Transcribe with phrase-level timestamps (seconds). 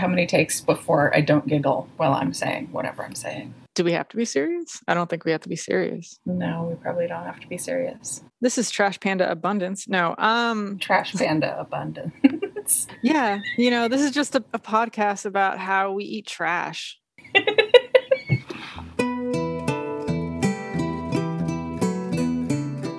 [0.00, 3.54] how many takes before I don't giggle while I'm saying whatever I'm saying.
[3.74, 4.82] Do we have to be serious?
[4.88, 6.18] I don't think we have to be serious.
[6.26, 8.22] No, we probably don't have to be serious.
[8.40, 9.86] This is Trash Panda Abundance.
[9.86, 12.88] No, um, Trash Panda Abundance.
[13.02, 16.98] yeah, you know, this is just a, a podcast about how we eat trash.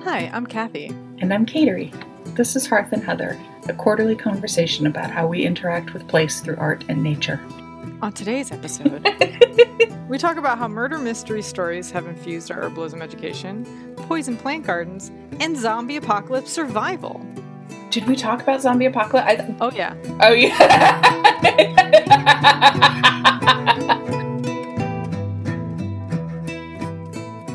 [0.04, 0.86] Hi, I'm Kathy.
[1.18, 1.92] And I'm Catery.
[2.34, 3.38] This is Hearth and Heather,
[3.68, 7.38] a quarterly conversation about how we interact with place through art and nature.
[8.00, 9.06] On today's episode,
[10.08, 15.10] we talk about how murder mystery stories have infused our herbalism education, poison plant gardens,
[15.40, 17.20] and zombie apocalypse survival.
[17.90, 19.42] Did we talk about zombie apocalypse?
[19.42, 19.94] I, Oh, yeah.
[20.22, 20.98] oh, yeah.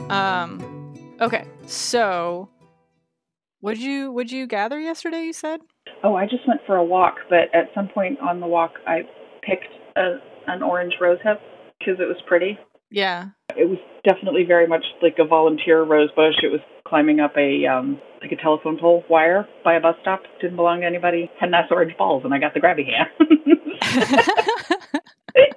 [0.10, 2.48] Um, okay, so
[3.60, 5.24] what you would you gather yesterday?
[5.24, 5.62] You said
[6.04, 9.02] Oh, I just went for a walk, but at some point on the walk, I
[9.42, 11.40] picked a, an orange rosehip
[11.80, 12.58] because it was pretty.
[12.92, 13.30] yeah.
[13.56, 16.36] It was definitely very much like a volunteer rose bush.
[16.44, 20.22] It was climbing up a um like a telephone pole wire by a bus stop.
[20.42, 21.32] Didn't belong to anybody.
[21.40, 23.10] Had nice orange balls, and I got the grabby hand.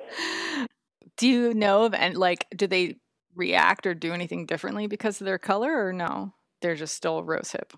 [1.17, 2.97] do you know of and like do they
[3.35, 6.33] react or do anything differently because of their color or no?
[6.63, 7.75] They're just still rose hip.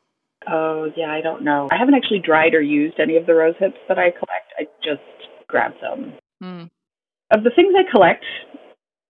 [0.52, 1.68] Oh yeah, I don't know.
[1.72, 4.52] I haven't actually dried or used any of the rose hips that I collect.
[4.58, 5.00] I just
[5.48, 6.12] grabbed them.
[6.40, 6.64] Hmm.
[7.30, 8.24] of the things I collect,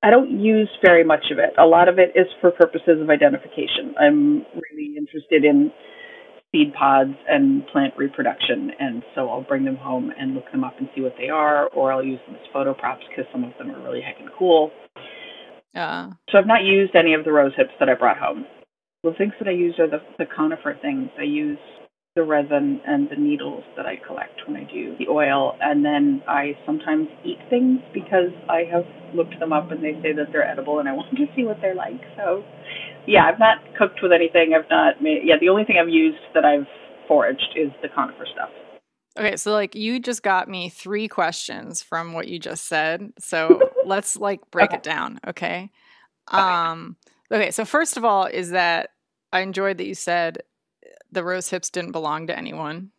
[0.02, 1.54] I don't use very much of it.
[1.58, 3.94] A lot of it is for purposes of identification.
[3.98, 5.72] I'm really interested in
[6.52, 10.74] seed pods and plant reproduction, and so I'll bring them home and look them up
[10.78, 13.52] and see what they are, or I'll use them as photo props because some of
[13.58, 14.70] them are really heckin' cool.
[15.74, 18.44] Uh, So I've not used any of the rose hips that I brought home.
[19.02, 21.08] The things that I use are the, the conifer things.
[21.18, 21.58] I use
[22.14, 26.22] the resin and the needles that I collect when I do the oil, and then
[26.28, 30.46] I sometimes eat things because I have looked them up and they say that they're
[30.46, 32.00] edible, and I want to see what they're like.
[32.16, 32.44] So,
[33.06, 34.54] yeah, I've not cooked with anything.
[34.54, 35.22] I've not made.
[35.24, 36.66] Yeah, the only thing I've used that I've
[37.08, 38.50] foraged is the conifer stuff.
[39.18, 43.12] okay, so like you just got me three questions from what you just said.
[43.18, 44.74] So let's like break Okay.
[44.74, 45.70] it down, okay?
[46.28, 46.96] Um
[47.32, 48.91] okay, so first of all is that
[49.32, 50.42] I enjoyed that you said
[51.10, 52.90] the rose hips didn't belong to anyone.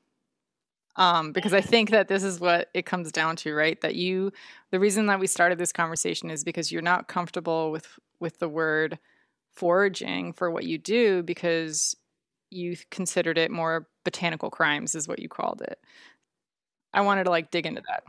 [0.96, 3.82] Um, because I think that this is what it comes down to, right?
[3.82, 4.32] That you
[4.70, 7.88] the reason that we started this conversation is because you're not comfortable with
[8.20, 9.00] with the word
[9.54, 11.96] foraging for what you do because
[12.52, 15.80] you considered it more botanical crimes is what you called it.
[16.94, 18.04] I wanted to like dig into that.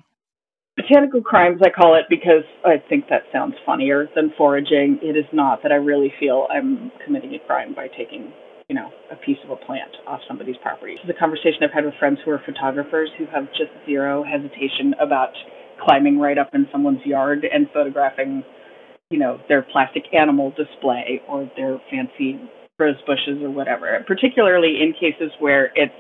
[0.88, 4.98] Botanical crimes, I call it because I think that sounds funnier than foraging.
[5.00, 8.32] It is not that I really feel I'm committing a crime by taking,
[8.68, 10.96] you know, a piece of a plant off somebody's property.
[11.08, 15.30] A conversation I've had with friends who are photographers who have just zero hesitation about
[15.82, 18.44] climbing right up in someone's yard and photographing,
[19.08, 22.38] you know, their plastic animal display or their fancy
[22.78, 24.04] rose bushes or whatever.
[24.06, 25.94] Particularly in cases where it's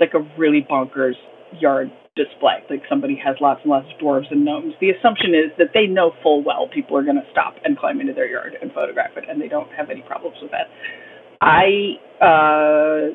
[0.00, 1.14] like a really bonkers
[1.60, 2.62] yard display.
[2.70, 4.74] Like somebody has lots and lots of dwarves and gnomes.
[4.80, 8.00] The assumption is that they know full well people are going to stop and climb
[8.00, 10.68] into their yard and photograph it, and they don't have any problems with that.
[11.40, 13.14] I uh,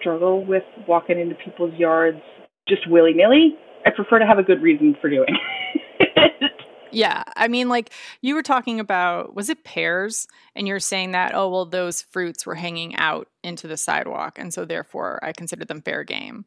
[0.00, 2.20] struggle with walking into people's yards
[2.68, 3.56] just willy nilly.
[3.84, 5.26] I prefer to have a good reason for doing.
[5.28, 6.52] it.
[6.94, 7.90] Yeah, I mean like
[8.20, 12.44] you were talking about was it pears and you're saying that oh well those fruits
[12.44, 16.44] were hanging out into the sidewalk and so therefore I considered them fair game.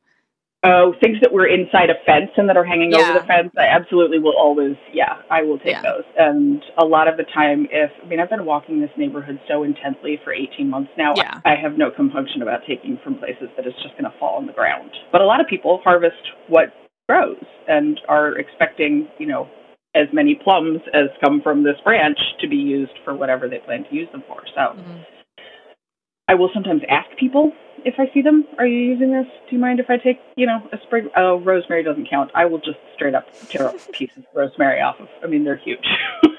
[0.65, 2.99] Oh, things that were inside a fence and that are hanging Yeah.
[2.99, 5.81] over the fence, I absolutely will always, yeah, I will take Yeah.
[5.83, 6.03] those.
[6.17, 9.63] And a lot of the time, if, I mean, I've been walking this neighborhood so
[9.63, 11.39] intensely for 18 months now, Yeah.
[11.45, 14.47] I have no compunction about taking from places that is just going to fall on
[14.47, 14.89] the ground.
[15.11, 16.73] But a lot of people harvest what
[17.07, 19.47] grows and are expecting, you know,
[19.93, 23.85] as many plums as come from this branch to be used for whatever they plan
[23.85, 24.41] to use them for.
[24.47, 25.05] So Mhm.
[26.27, 27.51] I will sometimes ask people
[27.83, 29.27] if I see them, are you using this?
[29.47, 31.05] Do you mind if I take, you know, a sprig?
[31.15, 32.31] Oh, rosemary doesn't count.
[32.33, 35.07] I will just straight up tear up pieces of rosemary off of.
[35.23, 35.85] I mean, they're huge.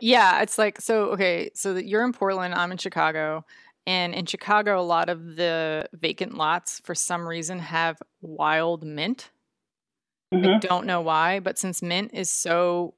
[0.00, 3.44] Yeah, it's like so okay, so that you're in Portland, I'm in Chicago,
[3.84, 9.32] and in Chicago a lot of the vacant lots for some reason have wild mint.
[10.32, 10.60] I Mhm.
[10.60, 12.94] don't know why, but since mint is so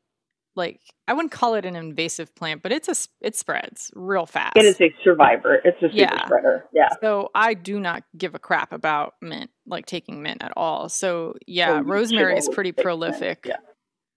[0.56, 4.56] like I wouldn't call it an invasive plant, but it's a it spreads real fast.
[4.56, 5.60] It is a survivor.
[5.64, 6.24] It's a super Yeah.
[6.26, 6.64] spreader.
[6.72, 6.88] Yeah.
[7.00, 10.88] So I do not give a crap about mint, like taking mint at all.
[10.88, 13.44] So yeah, oh, So rosemary is pretty prolific.
[13.46, 13.56] Yeah.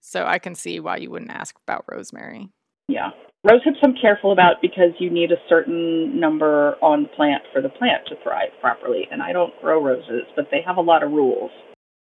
[0.02, 2.50] So I can see why you wouldn't ask about rosemary.
[2.88, 3.12] Yeah.
[3.50, 7.62] Rose hips I'm careful about because you need a certain number on the plant for
[7.62, 9.08] the plant to thrive properly.
[9.12, 11.52] And I don't grow roses, but they have a lot of rules.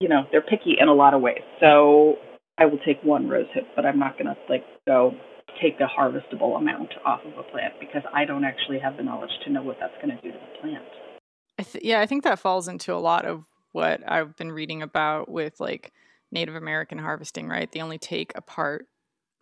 [0.01, 1.43] You know, they're picky in a lot of ways.
[1.61, 2.17] So
[2.63, 5.13] I will take one rose hip, but I'm not gonna like go
[5.61, 9.31] take a harvestable amount off of a plant because I don't actually have the knowledge
[9.45, 10.85] to know what that's going to do to the plant.
[11.59, 14.81] I th- yeah, I think that falls into a lot of what I've been reading
[14.81, 15.93] about with like
[16.31, 17.71] Native American harvesting, right?
[17.71, 18.87] They only take apart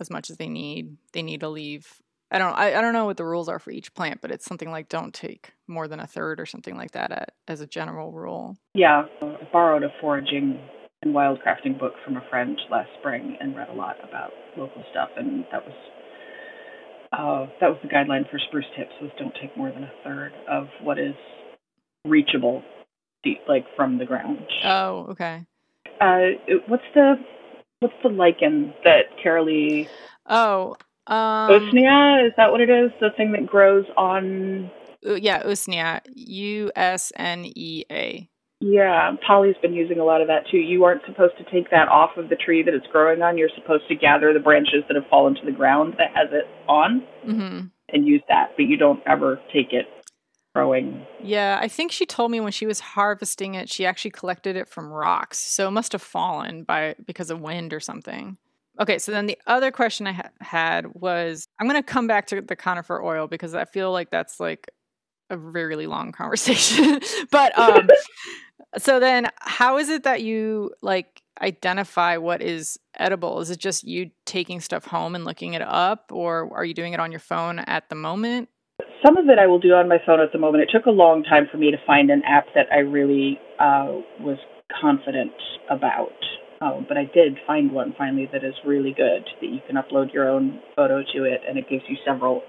[0.00, 0.96] as much as they need.
[1.12, 2.00] They need to leave.
[2.31, 2.56] I don't.
[2.56, 4.88] I, I don't know what the rules are for each plant, but it's something like
[4.88, 8.56] don't take more than a third or something like that at, as a general rule.
[8.75, 10.61] Yeah, I borrowed a foraging
[11.02, 15.08] and wildcrafting book from a friend last spring and read a lot about local stuff,
[15.17, 15.75] and that was
[17.12, 20.32] uh, that was the guideline for spruce tips was don't take more than a third
[20.49, 21.14] of what is
[22.05, 22.62] reachable
[23.25, 24.47] deep, like from the ground.
[24.64, 25.44] Oh, okay.
[26.00, 27.14] Uh, what's the
[27.81, 29.88] what's the lichen that Carolee?
[30.29, 30.76] Oh,
[31.06, 32.91] um, Usnea is that what it is?
[33.00, 34.70] The thing that grows on.
[35.02, 36.00] Yeah, Usnea.
[36.14, 38.29] U S N E A.
[38.61, 40.59] Yeah, Polly's been using a lot of that too.
[40.59, 43.39] You aren't supposed to take that off of the tree that it's growing on.
[43.39, 46.45] You're supposed to gather the branches that have fallen to the ground that has it
[46.69, 47.67] on mm-hmm.
[47.89, 49.87] and use that, but you don't ever take it
[50.55, 51.07] growing.
[51.23, 54.69] Yeah, I think she told me when she was harvesting it, she actually collected it
[54.69, 55.39] from rocks.
[55.39, 58.37] So it must have fallen by because of wind or something.
[58.79, 62.27] Okay, so then the other question I ha- had was I'm going to come back
[62.29, 64.71] to the conifer oil because I feel like that's like
[65.31, 67.01] a really long conversation.
[67.31, 67.89] but um
[68.78, 73.40] so then how is it that you like identify what is edible?
[73.40, 76.93] Is it just you taking stuff home and looking it up or are you doing
[76.93, 78.49] it on your phone at the moment?
[79.05, 80.62] Some of it I will do on my phone at the moment.
[80.62, 84.00] It took a long time for me to find an app that I really uh,
[84.20, 84.38] was
[84.81, 85.32] confident
[85.70, 86.12] about.
[86.61, 90.12] Um, but I did find one finally that is really good that you can upload
[90.12, 92.43] your own photo to it and it gives you several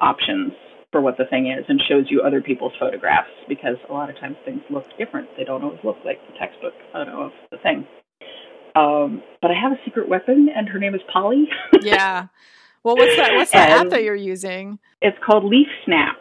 [0.00, 0.52] options
[0.92, 4.18] for what the thing is and shows you other people's photographs because a lot of
[4.18, 5.28] times things look different.
[5.36, 7.86] They don't always look like the textbook photo of the thing.
[8.74, 11.48] Um, but I have a secret weapon, and her name is Polly.
[11.80, 12.26] yeah.
[12.82, 13.32] Well, what's that?
[13.34, 14.78] What's that app that you're using?
[15.00, 16.18] It's called Leaf Snap.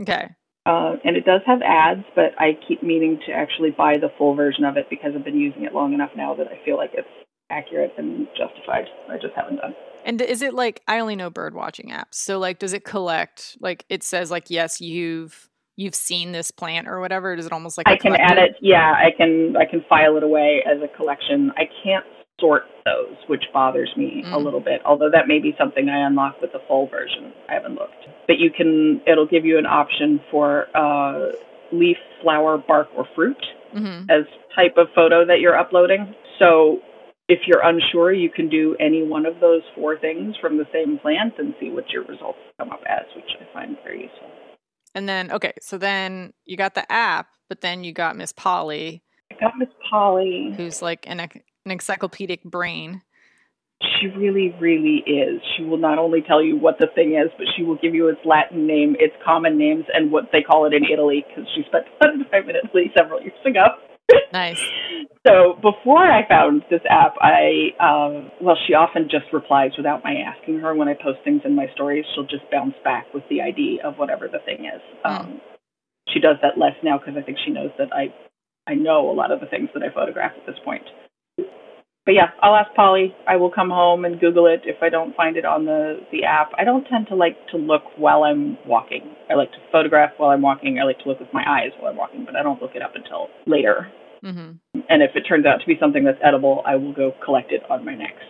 [0.00, 0.28] Okay.
[0.66, 4.34] Uh, and it does have ads, but I keep meaning to actually buy the full
[4.34, 6.90] version of it because I've been using it long enough now that I feel like
[6.92, 7.08] it's
[7.50, 8.86] accurate and justified.
[9.08, 9.74] I just haven't done.
[10.04, 12.14] And is it like I only know bird watching apps.
[12.14, 16.88] So like does it collect like it says like yes, you've you've seen this plant
[16.88, 17.34] or whatever?
[17.36, 20.22] Does it almost like I can add it yeah, I can I can file it
[20.22, 21.52] away as a collection.
[21.56, 22.04] I can't
[22.40, 24.32] sort those, which bothers me mm.
[24.32, 24.80] a little bit.
[24.84, 27.32] Although that may be something I unlock with the full version.
[27.48, 28.04] I haven't looked.
[28.26, 31.32] But you can it'll give you an option for uh,
[31.72, 33.36] leaf, flower, bark, or fruit
[33.74, 34.10] mm-hmm.
[34.10, 36.14] as type of photo that you're uploading.
[36.38, 36.80] So
[37.32, 40.98] if you're unsure, you can do any one of those four things from the same
[40.98, 44.28] plant and see what your results come up as, which I find very useful.
[44.94, 49.02] And then, okay, so then you got the app, but then you got Miss Polly.
[49.30, 51.30] I got Miss Polly, who's like an, an
[51.64, 53.00] encyclopedic brain.
[53.80, 55.40] She really, really is.
[55.56, 58.08] She will not only tell you what the thing is, but she will give you
[58.08, 61.62] its Latin name, its common names, and what they call it in Italy, because she
[61.66, 63.64] spent time in Italy several years ago.
[64.32, 64.60] Nice.
[65.24, 70.14] So before I found this app, I um, well, she often just replies without my
[70.14, 70.74] asking her.
[70.74, 73.98] When I post things in my stories, she'll just bounce back with the ID of
[73.98, 74.82] whatever the thing is.
[75.06, 75.20] Mm.
[75.20, 75.40] Um,
[76.12, 78.12] she does that less now because I think she knows that I
[78.66, 80.82] I know a lot of the things that I photograph at this point.
[82.04, 83.14] But yeah, I'll ask Polly.
[83.28, 86.24] I will come home and Google it if I don't find it on the the
[86.24, 86.50] app.
[86.58, 89.14] I don't tend to like to look while I'm walking.
[89.30, 90.80] I like to photograph while I'm walking.
[90.80, 92.82] I like to look with my eyes while I'm walking, but I don't look it
[92.82, 93.86] up until later.
[94.24, 94.80] Mm-hmm.
[94.88, 97.62] And if it turns out to be something that's edible, I will go collect it
[97.70, 98.24] on my next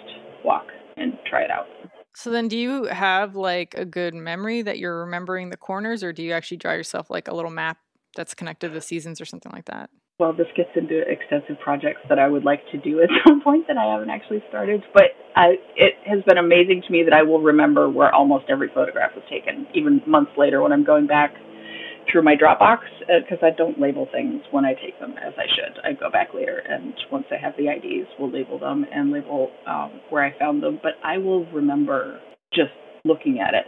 [0.45, 1.67] walk and try it out.
[2.15, 6.13] So then do you have like a good memory that you're remembering the corners or
[6.13, 7.79] do you actually draw yourself like a little map
[8.17, 9.89] that's connected to the seasons or something like that?
[10.19, 13.67] Well, this gets into extensive projects that I would like to do at some point
[13.69, 14.83] that I haven't actually started.
[14.93, 18.69] But I, it has been amazing to me that I will remember where almost every
[18.75, 21.35] photograph was taken, even months later when I'm going back
[22.11, 25.47] through my Dropbox because uh, I don't label things when I take them as I
[25.55, 25.79] should.
[25.85, 29.51] I go back later, and once I have the IDs, we'll label them and label
[29.67, 30.79] um, where I found them.
[30.83, 32.21] But I will remember
[32.53, 32.73] just
[33.05, 33.67] looking at it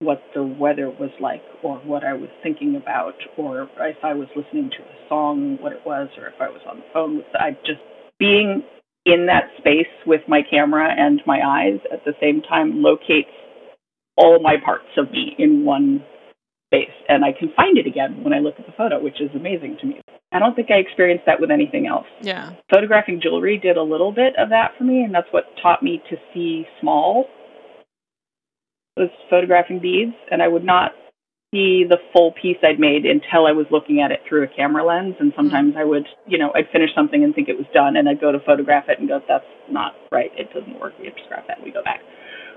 [0.00, 4.28] what the weather was like, or what I was thinking about, or if I was
[4.34, 7.26] listening to a song, what it was, or if I was on the phone with.
[7.34, 7.80] I just
[8.18, 8.62] being
[9.04, 13.28] in that space with my camera and my eyes at the same time locates
[14.16, 16.04] all my parts of me in one
[16.70, 19.30] space and I can find it again when I look at the photo, which is
[19.34, 20.00] amazing to me.
[20.32, 22.06] I don't think I experienced that with anything else.
[22.22, 22.50] Yeah.
[22.72, 26.00] Photographing jewelry did a little bit of that for me, and that's what taught me
[26.08, 27.26] to see small.
[28.96, 30.92] Was photographing beads, and I would not
[31.52, 34.84] see the full piece I'd made until I was looking at it through a camera
[34.84, 35.16] lens.
[35.18, 38.08] And sometimes I would, you know, I'd finish something and think it was done, and
[38.08, 40.30] I'd go to photograph it and go, "That's not right.
[40.38, 40.94] It doesn't work.
[41.00, 42.02] We have to scrap that." And we go back.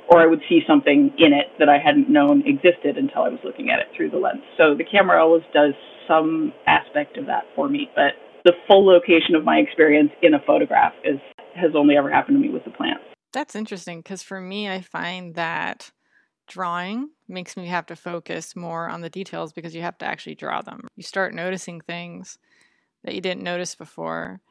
[0.09, 3.39] Or I would see something in it that I hadn't known existed until I was
[3.43, 4.43] looking at it through the lens.
[4.57, 5.73] So the camera always does
[6.07, 8.13] some aspect of that for me, but
[8.45, 11.19] the full location of my experience in a photograph is
[11.55, 13.03] has only ever happened to me with the plants.
[13.31, 15.91] That's interesting because for me, I find that
[16.47, 20.35] drawing makes me have to focus more on the details because you have to actually
[20.35, 20.87] draw them.
[20.95, 22.37] You start noticing things
[23.03, 24.41] that you didn't notice before,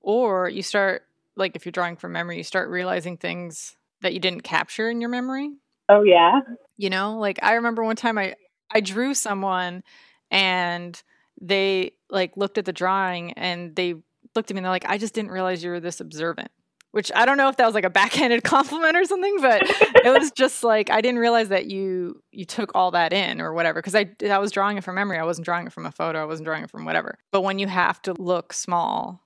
[0.00, 1.02] or you start,
[1.36, 5.00] like, if you're drawing from memory, you start realizing things that you didn't capture in
[5.00, 5.50] your memory.
[5.88, 6.40] Oh, yeah.
[6.76, 8.34] You know, like, I remember one time I,
[8.70, 9.82] I drew someone
[10.30, 11.00] and
[11.40, 13.94] they like looked at the drawing and they
[14.34, 16.50] looked at me and they're like, I just didn't realize you were this observant.
[16.92, 19.62] Which I don't know if that was like a backhanded compliment or something, but
[20.02, 23.52] it was just like I didn't realize that you you took all that in or
[23.52, 23.80] whatever.
[23.80, 25.18] Because I I was drawing it from memory.
[25.18, 26.22] I wasn't drawing it from a photo.
[26.22, 27.18] I wasn't drawing it from whatever.
[27.32, 29.20] But when you have to look small,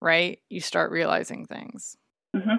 [0.00, 1.96] right, you start realizing things.
[2.34, 2.56] Mm-hmm.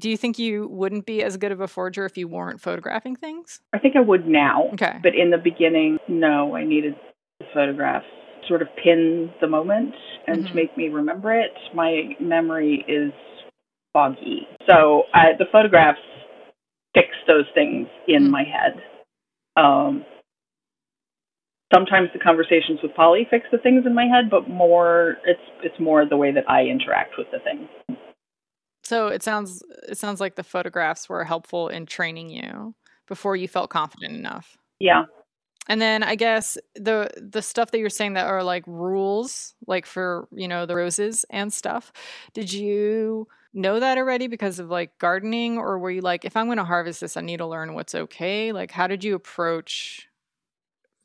[0.00, 3.16] Do you think you wouldn't be as good of a forger if you weren't photographing
[3.16, 3.60] things?
[3.74, 4.68] I think I would now.
[4.72, 4.98] Okay.
[5.02, 6.94] But in the beginning, no, I needed
[7.38, 8.06] the photographs
[8.48, 9.94] sort of pin the moment
[10.26, 10.54] and Mhm.
[10.54, 11.52] make me remember it.
[11.74, 13.12] My memory is
[13.92, 14.48] foggy.
[14.66, 16.00] So I, the photographs
[16.94, 18.30] fix those things in Mm.
[18.30, 18.82] my head.
[19.56, 20.04] Um,
[21.74, 25.78] sometimes the conversations with Polly fix the things in my head, but more it's it's
[25.78, 27.68] more the way that I interact with the thing.
[28.90, 32.74] So it sounds it sounds like the photographs were helpful in training you
[33.06, 34.58] before you felt confident enough.
[34.80, 35.04] Yeah.
[35.68, 39.86] And then I guess the the stuff that you're saying that are like rules, like
[39.86, 41.92] for you know the roses and stuff.
[42.34, 46.46] Did you know that already because of like gardening, or were you like, if I'm
[46.46, 48.50] going to harvest this, I need to learn what's okay?
[48.50, 50.08] Like, how did you approach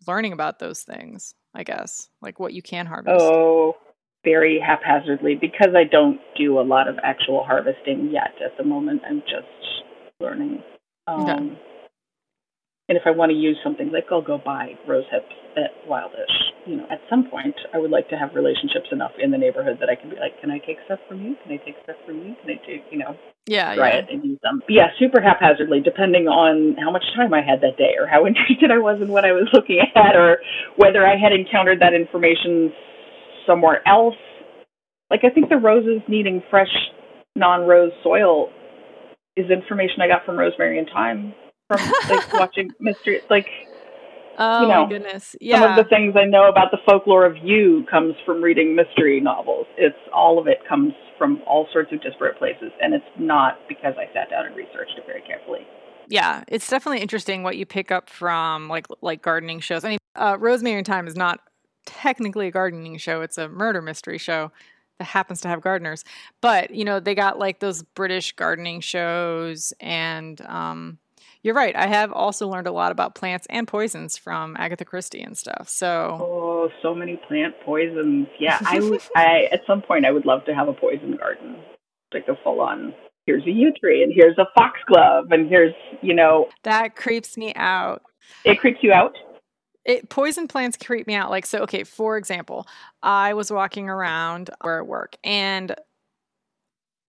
[0.07, 1.35] learning about those things?
[1.53, 3.21] I guess like what you can harvest.
[3.21, 3.77] Oh,
[4.25, 9.03] very haphazardly because I don't do a lot of actual harvesting yet at the moment.
[9.09, 9.85] I'm just
[10.19, 10.63] learning.
[11.07, 11.61] Um, Okay.
[12.87, 16.35] And if I want to use something, like I'll go buy rose hips at Wildish.
[16.67, 19.77] You know, at some point, I would like to have relationships enough in the neighborhood
[19.81, 21.35] that I can be like, can I take stuff from you?
[21.43, 22.35] Can I take stuff from you?
[22.41, 23.17] Can I take, you know,
[23.47, 23.97] Yeah, try yeah.
[24.01, 24.61] it and use them.
[24.67, 28.25] But yeah, super haphazardly, depending on how much time I had that day or how
[28.29, 30.37] interested I was in what I was looking at or
[30.77, 32.69] whether I had encountered that information
[33.47, 34.15] somewhere else.
[35.09, 36.73] Like, I think the roses needing fresh,
[37.35, 38.49] non rose soil
[39.37, 41.33] is information I got from Rosemary and Thyme
[41.67, 43.21] from like watching Mystery.
[43.29, 43.47] Like,
[44.37, 45.35] Oh you know, my goodness.
[45.49, 49.21] some of the things I know about the folklore of you comes from reading mystery
[49.21, 49.65] novels.
[49.77, 53.93] It's all of it comes from all sorts of disparate places, and it's not because
[53.97, 55.61] I sat down and researched it very carefully.
[56.09, 59.97] yeah it's definitely interesting what yew pick up from like like gardening shows i mean
[60.15, 61.39] uh, rosemary and thyme is not
[61.85, 64.51] technically a gardening show it's a murder mystery show
[64.97, 66.03] that happens to have gardeners
[66.41, 70.97] but you know they got like those british gardening shows and um
[71.43, 75.21] you're right i have also learned a lot about plants and poisons from agatha christie
[75.21, 76.17] and stuff so
[76.65, 78.27] Oh, so many plant poisons.
[78.39, 79.01] Yeah, I would.
[79.15, 81.57] I at some point I would love to have a poison garden,
[82.11, 82.93] like a full on.
[83.27, 86.49] Here's a yew tree, and here's a foxglove, and here's you know.
[86.63, 88.01] that creeps me out
[88.43, 89.15] It creeps you out.
[89.85, 91.29] It poison plants creep me out.
[91.29, 92.67] Like so okay for example
[93.03, 95.75] i was walking around where I work and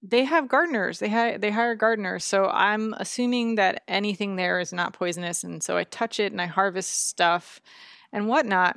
[0.02, 1.00] they have gardeners.
[1.00, 2.24] They ha- they hire gardeners.
[2.24, 6.40] So i'm assuming that anything there is not poisonous and so i touch it and
[6.40, 7.60] i harvest stuff
[8.12, 8.76] and whatnot.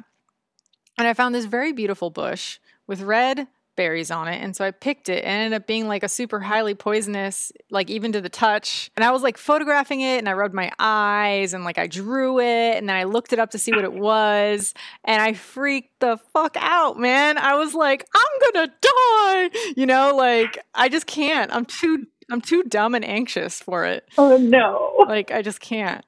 [0.98, 3.48] And i found this very beautiful bush with red
[3.80, 4.44] berries on it.
[4.44, 7.50] And so i picked it and it ended up being like a super highly poisonous
[7.72, 8.92] like even to the touch.
[8.98, 12.42] And i was like photographing it and i rubbed my eyes and like i drew
[12.42, 14.74] it and then i looked it up to see what it was.
[15.06, 17.38] And i freaked the fuck out man.
[17.38, 19.50] I was like i'm gonna die!
[19.78, 21.50] You know like i just can't.
[21.56, 24.04] I'm too i'm too dumb and anxious for it.
[24.18, 25.06] Oh no.
[25.08, 26.04] like i just can't.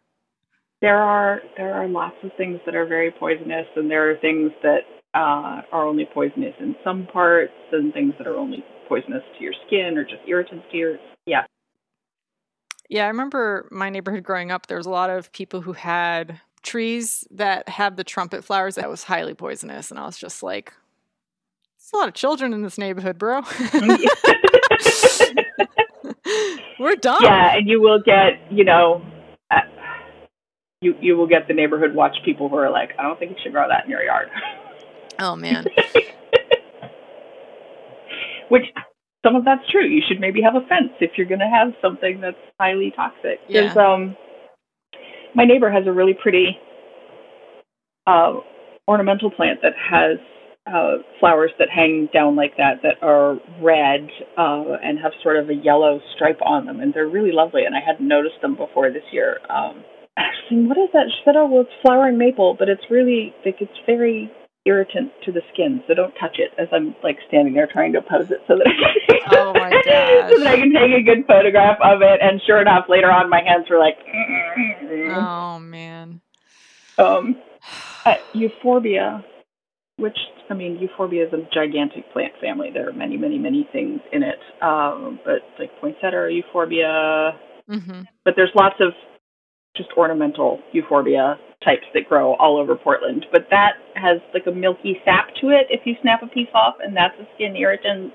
[0.81, 4.51] There are there are lots of things that are very poisonous, and there are things
[4.61, 4.79] that
[5.13, 9.53] uh, are only poisonous in some parts, and things that are only poisonous to your
[9.67, 10.97] skin or just irritants to your.
[11.25, 11.43] Yeah.
[12.89, 14.67] Yeah, I remember my neighborhood growing up.
[14.67, 18.89] There was a lot of people who had trees that have the trumpet flowers that
[18.89, 20.73] was highly poisonous, and I was just like,
[21.77, 23.41] "There's a lot of children in this neighborhood, bro.
[26.79, 29.01] We're dumb." yeah, and you will get you know.
[29.49, 29.59] Uh,
[30.81, 33.37] you, you will get the neighborhood watch people who are like, I don't think you
[33.43, 34.29] should grow that in your yard.
[35.21, 35.65] Oh man.
[38.49, 38.65] Which
[39.23, 39.85] some of that's true.
[39.87, 43.39] You should maybe have a fence if you're going to have something that's highly toxic.
[43.47, 43.93] There's, Yeah.
[43.93, 44.17] um,
[45.35, 46.57] my neighbor has a really pretty
[48.07, 48.33] uh,
[48.87, 50.17] ornamental plant that has
[50.67, 55.49] uh, flowers that hang down like that that are red uh, and have sort of
[55.49, 57.63] a yellow stripe on them, and they're really lovely.
[57.65, 59.39] And I hadn't noticed them before this year.
[59.49, 59.83] Um,
[60.17, 61.05] actually, what is that?
[61.07, 64.29] She said, "Oh, well, it's flowering maple, but it's really like it's very
[64.65, 68.01] irritant to the skin, so don't touch it." As I'm like standing there trying to
[68.01, 70.31] pose it so that I can, Oh my gosh.
[70.33, 72.19] so that I can take a good photograph of it.
[72.21, 73.97] And sure enough, later on, my hands were like.
[75.13, 76.21] Oh man.
[76.97, 77.35] Um,
[78.05, 79.23] uh, euphorbia,
[79.97, 80.17] which
[80.49, 82.69] I mean, euphorbia is a gigantic plant family.
[82.73, 84.39] There are many, many, many things in it.
[84.61, 87.31] Um, but like poinsettia, euphorbia,
[87.67, 88.93] hmm but there's lots of
[89.75, 93.25] just ornamental euphorbia types that grow all over Portland.
[93.31, 96.75] But that has like a milky sap to it if you snap a piece off,
[96.83, 98.13] and that's a skin irritant.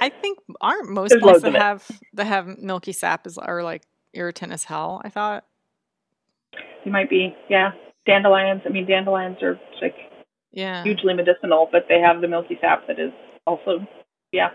[0.00, 3.82] I think aren't most There's plants that have that have milky sap is are like
[4.14, 5.00] irritant as hell.
[5.04, 5.44] I thought.
[6.84, 7.72] You might be, yeah,
[8.06, 8.62] dandelions.
[8.64, 9.96] I mean, dandelions are like
[10.52, 10.84] Yeah.
[10.84, 13.10] hugely medicinal, but they have the milky sap that is
[13.46, 13.84] also,
[14.32, 14.50] yeah.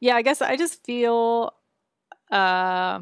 [0.00, 1.52] Yeah, I guess I just feel
[2.30, 3.00] uh,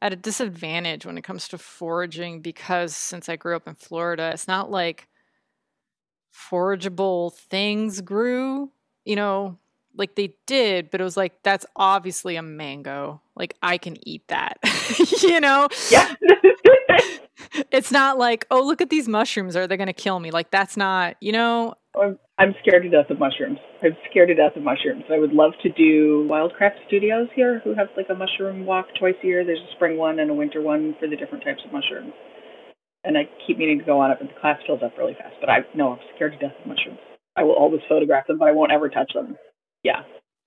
[0.00, 4.30] at a disadvantage when it comes to foraging because since I grew up in Florida,
[4.32, 5.08] it's not like
[6.32, 8.70] forageable things grew,
[9.04, 9.58] you know,
[9.96, 13.20] like they did, but it was like, that's obviously a mango.
[13.34, 14.58] Like I can eat that,
[15.22, 15.68] you know?
[15.90, 16.14] Yeah.
[17.70, 19.56] It's not like, oh, look at these mushrooms.
[19.56, 20.30] Are they going to kill me?
[20.30, 23.58] Like that's not, you know, I'm, I'm scared to death of mushrooms.
[23.82, 25.04] I'm scared to death of mushrooms.
[25.10, 29.16] I would love to do Wildcraft Studios here, who have like a mushroom walk twice
[29.24, 29.44] a year.
[29.44, 32.12] There's a spring one and a winter one for the different types of mushrooms.
[33.02, 35.34] And I keep meaning to go on it, but the class fills up really fast.
[35.40, 36.98] But I no, I'm scared to death of mushrooms.
[37.36, 39.36] I will always photograph them, but I won't ever touch them.
[39.82, 40.02] Yeah.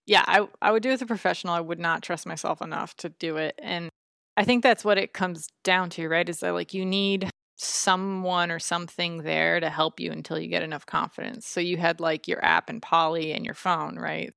[0.05, 1.53] yeah, I I would do it with a professional.
[1.53, 3.59] I would not trust myself enough to do it.
[3.61, 3.89] And
[4.37, 6.27] I think that's what it comes down to, right?
[6.27, 7.29] Is that like you need
[7.63, 11.47] someone or something there to help you until you get enough confidence.
[11.47, 14.33] So you had like your app and Polly and your phone, right?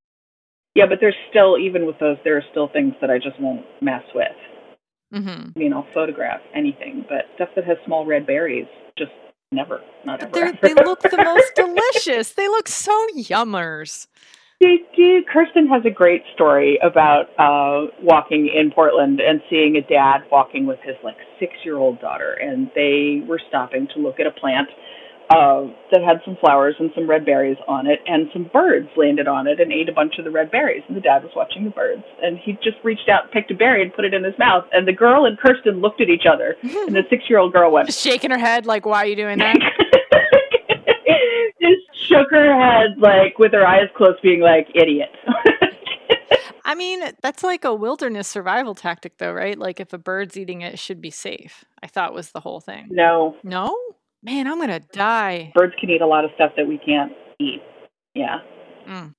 [0.75, 3.65] Yeah, but there's still even with those, there are still things that I just won't
[3.81, 4.27] mess with.
[5.15, 5.51] Mm-hmm.
[5.55, 8.67] I mean, I'll photograph anything, but stuff that has small red berries,
[8.99, 9.13] just
[9.53, 10.53] never, not ever.
[10.61, 12.33] They look the most delicious.
[12.33, 14.09] They look so yummers.
[15.35, 20.65] Kirsten has a great story about uh, walking in Portland and seeing a dad walking
[20.65, 24.31] with his like six year old daughter, and they were stopping to look at a
[24.31, 24.69] plant
[25.31, 29.27] uh, that had some flowers and some red berries on it, and some birds landed
[29.27, 30.83] on it and ate a bunch of the red berries.
[30.87, 33.83] And the dad was watching the birds, and he just reached out, picked a berry,
[33.83, 34.65] and put it in his mouth.
[34.73, 37.73] And the girl and Kirsten looked at each other, and the six year old girl
[37.73, 39.57] went, Just shaking her head like, why are you doing that?
[42.15, 45.11] shook her head like with her eyes closed, being like, idiot.
[46.65, 49.59] I mean, that's like a wilderness survival tactic, though, right?
[49.59, 51.65] Like if a bird's eating it, it should be safe.
[51.83, 52.89] I thought was the whole thing.
[52.91, 53.77] no, No?
[54.23, 55.53] Man, I'm going to die.
[55.55, 57.61] birds can eat a lot of stuff that we can't eat.
[58.15, 58.39] Yeah.
[58.89, 59.15] Mm.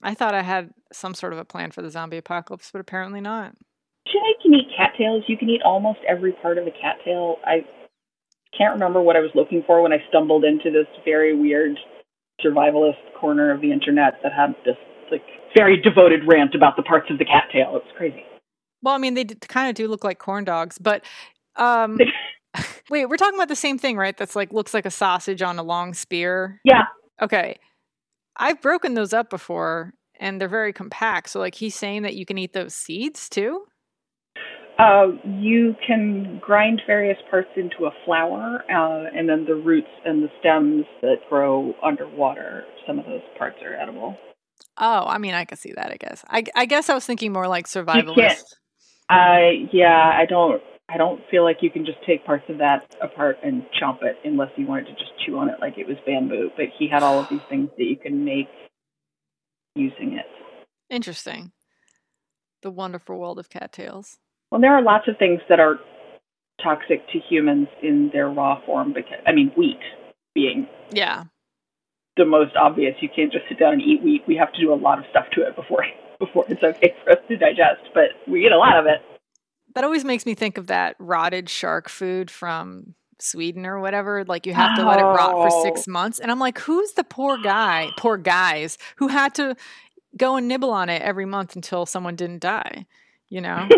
[0.00, 3.20] I thought I had some sort of a plan for the zombie apocalypse, but apparently
[3.20, 3.56] not.
[4.06, 5.24] You can eat cattails.
[5.26, 7.38] You can eat almost every part of a cattail.
[7.44, 7.64] I
[8.56, 11.76] can't remember what I was looking for when I stumbled into this very weird
[12.44, 14.76] survivalist corner of the internet that had this
[15.10, 15.22] like
[15.56, 17.76] very devoted rant about the parts of the cattail.
[17.76, 18.24] It was crazy.
[18.82, 21.04] Well, I mean, they kind of do look like corn dogs, but
[21.56, 21.98] um,
[22.90, 24.16] wait, we're talking about the same thing, right?
[24.16, 26.60] That's like looks like a sausage on a long spear.
[26.64, 26.84] Yeah.
[27.22, 27.58] Okay,
[28.36, 31.30] I've broken those up before, and they're very compact.
[31.30, 33.64] So, like, he's saying that you can eat those seeds too.
[34.78, 40.22] Uh, you can grind various parts into a flour, uh, and then the roots and
[40.22, 44.16] the stems that grow underwater, some of those parts are edible.
[44.76, 45.92] Oh, I mean, I can see that.
[45.92, 46.24] I guess.
[46.28, 48.42] I, I guess I was thinking more like survivalist.
[49.08, 52.96] I yeah, I don't I don't feel like you can just take parts of that
[53.00, 55.96] apart and chomp it unless you wanted to just chew on it like it was
[56.04, 56.50] bamboo.
[56.56, 58.48] But he had all of these things that you can make
[59.74, 60.26] using it.
[60.90, 61.52] Interesting.
[62.62, 64.18] The wonderful world of cattails.
[64.54, 65.80] Well, there are lots of things that are
[66.62, 69.80] toxic to humans in their raw form because I mean wheat
[70.32, 71.24] being Yeah.
[72.16, 72.94] the most obvious.
[73.00, 74.22] You can't just sit down and eat wheat.
[74.28, 75.84] We have to do a lot of stuff to it before
[76.20, 77.80] before it's okay for us to digest.
[77.94, 79.02] But we eat a lot of it.
[79.74, 84.24] That always makes me think of that rotted shark food from Sweden or whatever.
[84.24, 85.62] Like you have to let it rot for Oh.
[85.64, 86.20] six months.
[86.20, 89.56] And I'm like, who's the poor guy, poor guys who had to
[90.16, 92.86] go and nibble on it every month until someone didn't die?
[93.30, 93.66] You know?
[93.70, 93.74] I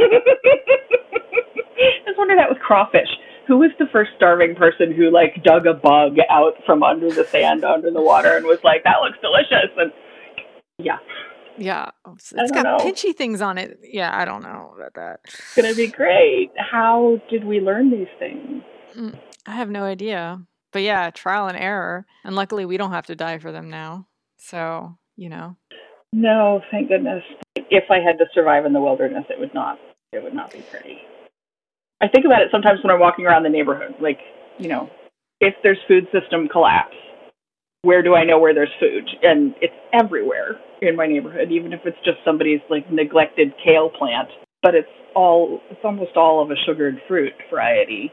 [2.07, 3.09] just wonder that with crawfish.
[3.47, 7.25] Who was the first starving person who like dug a bug out from under the
[7.25, 9.71] sand under the water and was like, "That looks delicious"?
[9.77, 9.93] And
[10.79, 10.99] yeah,
[11.57, 11.91] Yeah.
[12.05, 12.77] Oh, It's got know.
[12.79, 13.79] pinchy things on it.
[13.83, 15.21] Yeah, I don't know about that.
[15.25, 16.51] it's gonna be great.
[16.59, 18.63] How did we learn these things?
[18.97, 20.41] Mm, I have no idea.
[20.73, 22.05] but yeah, trial and error.
[22.25, 24.09] And luckily, we don't have to die for them now.
[24.39, 25.57] So, you know.
[26.17, 27.23] No, thank goodness.
[27.57, 29.79] If I had to survive in the wilderness, it would not.
[30.13, 30.97] It would not be pretty.
[32.01, 33.97] I think about it sometimes when I'm walking around the neighborhood.
[34.01, 34.21] Like,
[34.59, 34.89] you know,
[35.43, 36.97] if there's food system collapse,
[37.83, 39.07] where do I know where there's food?
[39.23, 44.29] And it's everywhere in my neighborhood, even if it's just somebody's like neglected kale plant.
[44.63, 48.11] But it's all it's almost all of a sugared fruit variety.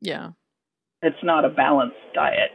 [0.00, 0.30] Yeah.
[1.02, 2.52] It's not a balanced diet.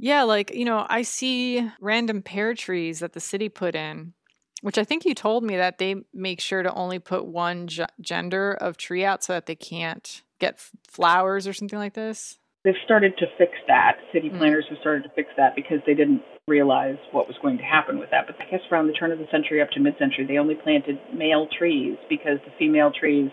[0.00, 4.14] Yeah, like, you know, I see random pear trees that the city put in,
[4.62, 7.84] which I think you told me that they make sure to only put one g-
[8.00, 12.38] gender of tree out so that they can't get f- flowers or something like this.
[12.64, 13.98] They've started to fix that.
[14.12, 14.38] City Mm.
[14.38, 17.98] planners have started to fix that because they didn't realize what was going to happen
[17.98, 18.26] with that.
[18.26, 20.54] But I guess around the turn of the century up to mid century, they only
[20.54, 23.30] planted male trees because the female trees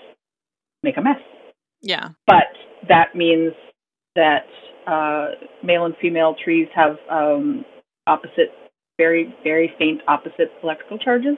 [0.84, 1.22] make a mess.
[1.82, 2.10] Yeah.
[2.26, 2.48] But
[2.88, 3.54] that means
[4.16, 4.46] that
[4.88, 7.66] uh, male and female trees have um,
[8.08, 8.50] opposite,
[9.04, 11.38] very, very faint opposite electrical charges,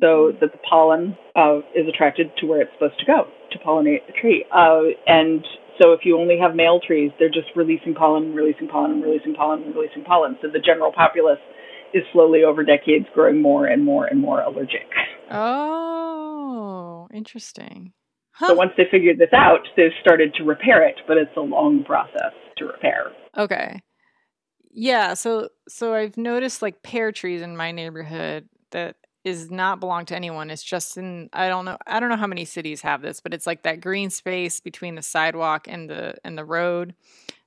[0.00, 4.06] so that the pollen uh, is attracted to where it's supposed to go to pollinate
[4.06, 4.44] the tree.
[4.54, 5.44] Uh, and
[5.80, 9.60] so if you only have male trees, they're just releasing pollen, releasing pollen, releasing pollen,
[9.74, 10.38] releasing pollen.
[10.40, 11.42] So the general populace
[11.92, 14.88] is slowly over decades growing more and more and more allergic.
[15.30, 17.92] Oh, interesting.
[18.32, 18.48] Huh.
[18.48, 21.84] So once they figured this out, they've started to repair it, but it's a long
[21.84, 23.12] process to repair.
[23.36, 23.80] Okay.
[24.76, 30.04] Yeah, so so I've noticed like pear trees in my neighborhood that is not belong
[30.06, 30.50] to anyone.
[30.50, 33.32] It's just in I don't know I don't know how many cities have this, but
[33.32, 36.94] it's like that green space between the sidewalk and the and the road.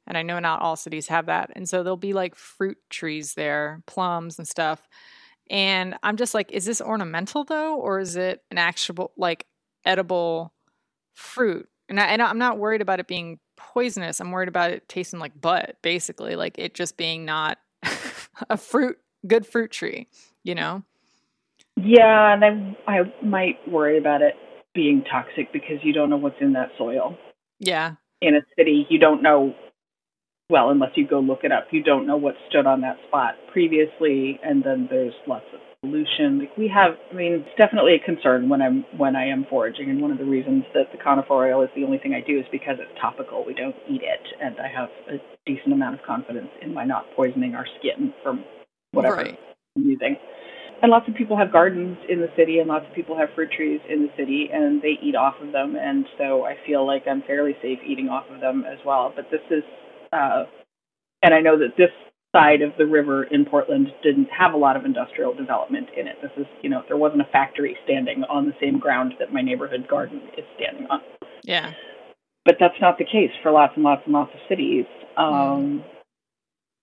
[0.07, 1.51] And I know not all cities have that.
[1.55, 4.87] And so there'll be like fruit trees there, plums and stuff.
[5.49, 9.47] And I'm just like, is this ornamental though, or is it an actual like
[9.85, 10.53] edible
[11.15, 11.69] fruit?
[11.89, 14.19] And, I, I'm not worried about it being poisonous.
[14.19, 17.57] I'm worried about it tasting like butt, basically, like it just being not
[18.49, 20.07] a fruit, good fruit tree,
[20.43, 20.83] you know?
[21.75, 22.43] Yeah, and
[22.87, 24.33] I I might worry about it
[24.73, 27.17] being toxic because you don't know what's in that soil.
[27.59, 27.95] Yeah.
[28.21, 29.53] In a city, you don't know
[30.49, 33.35] well, unless you go look it up, you don't know what stood on that spot
[33.51, 36.39] previously and then there's lots of pollution.
[36.39, 39.89] Like we have I mean, it's definitely a concern when I'm when I am foraging
[39.89, 42.39] and one of the reasons that the conifer oil is the only thing I do
[42.39, 43.45] is because it's topical.
[43.45, 47.05] We don't eat it and I have a decent amount of confidence in my not
[47.15, 48.43] poisoning our skin from
[48.91, 49.39] whatever Right.
[49.75, 50.17] I'm using.
[50.81, 53.49] And lots of people have gardens in the city, and lots of people have fruit
[53.51, 55.75] trees in the city, and they eat off of them.
[55.75, 59.11] And so I feel like I'm fairly safe eating off of them as well.
[59.15, 59.63] But this is,
[60.13, 60.43] uh,
[61.23, 61.89] and I know that this
[62.37, 66.17] side of the river in Portland didn't have a lot of industrial development in it.
[66.21, 69.41] This is, you know, there wasn't a factory standing on the same ground that my
[69.41, 71.01] neighborhood garden is standing on
[71.43, 71.71] Yeah.
[72.45, 74.85] but that's not the case for lots and lots and lots of cities.
[75.17, 75.83] Um,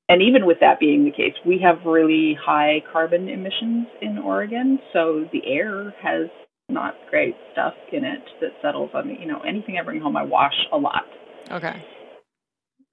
[0.09, 4.79] and even with that being the case, we have really high carbon emissions in Oregon,
[4.93, 6.29] so the air has
[6.69, 9.17] not great stuff in it that settles on me.
[9.21, 11.05] You know, anything I bring home, I wash a lot
[11.51, 11.83] Okay.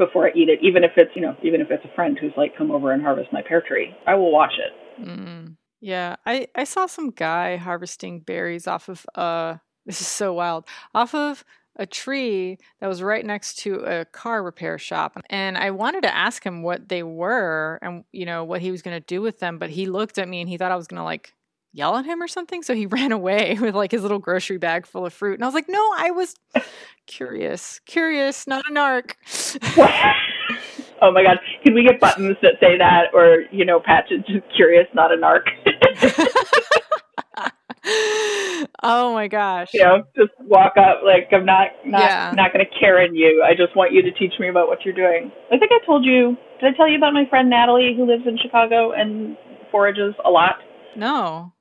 [0.02, 0.60] Before I eat it.
[0.64, 3.02] Even if it's, you know, even if it's a friend who's like, come over and
[3.02, 5.06] harvest my pear tree, I will wash it.
[5.06, 5.56] Mm.
[5.80, 6.16] Yeah.
[6.26, 11.14] I, I saw some guy harvesting berries off of, uh, this is so wild, off
[11.14, 11.46] of
[11.78, 15.20] a tree that was right next to a car repair shop.
[15.30, 18.82] And I wanted to ask him what they were and, you know, what he was
[18.82, 19.58] going to do with them.
[19.58, 21.34] But he looked at me and he thought I was going to like
[21.74, 22.64] yell at him or something.
[22.64, 25.36] So he ran away with like his little grocery bag full of fruit.
[25.36, 26.36] And I was like, no, I was
[27.08, 29.14] curious, curious, not a narc.
[31.02, 34.46] oh my god, can we get buttons that say that, or you know, patches just
[34.56, 35.42] curious, not a narc.
[38.84, 39.74] oh my gosh.
[39.74, 42.34] you know, just walk up like I'm not not Yeah.
[42.36, 43.44] not going to Karen you.
[43.48, 45.32] I just want you to teach me about what you're doing.
[45.52, 46.38] I think I told you.
[46.60, 49.36] Did I tell you about my friend Natalie who lives in Chicago and
[49.72, 50.56] forages a lot?
[50.96, 51.54] No.